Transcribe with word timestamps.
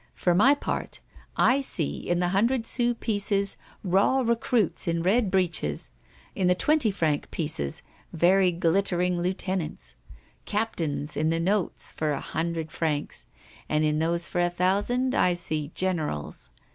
For 0.15 0.33
my 0.33 0.55
part, 0.55 0.99
I 1.37 1.61
see 1.61 1.99
in 2.09 2.17
the 2.19 2.29
hundred 2.29 2.65
sou 2.65 2.95
pieces 2.95 3.55
raw 3.83 4.21
recruits 4.21 4.87
in 4.87 5.03
red 5.03 5.29
breeches, 5.29 5.91
in 6.33 6.47
the 6.47 6.55
twenty 6.55 6.89
franc 6.89 7.29
pieces 7.29 7.83
very 8.11 8.51
glittering 8.51 9.19
lieutenants, 9.21 9.93
captains 10.47 11.15
in 11.15 11.29
the 11.29 11.39
notes 11.39 11.91
for 11.91 12.13
a 12.13 12.19
hundred 12.19 12.71
francs, 12.71 13.27
and 13.69 13.85
in 13.85 13.99
those 13.99 14.27
for 14.27 14.41
a 14.41 14.49
thousand 14.49 15.13
I 15.13 15.35
see 15.35 15.71
generals. 15.75 16.49